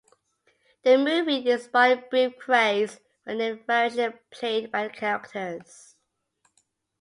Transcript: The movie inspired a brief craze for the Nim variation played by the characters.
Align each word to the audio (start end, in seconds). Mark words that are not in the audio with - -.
The 0.81 0.97
movie 0.97 1.47
inspired 1.47 1.99
a 1.99 2.09
brief 2.09 2.39
craze 2.39 2.95
for 3.23 3.33
the 3.33 3.35
Nim 3.35 3.63
variation 3.67 4.17
played 4.31 4.71
by 4.71 4.87
the 4.87 4.93
characters. 4.95 5.95